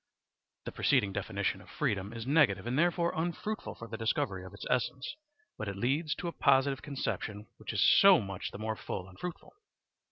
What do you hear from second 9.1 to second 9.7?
fruitful.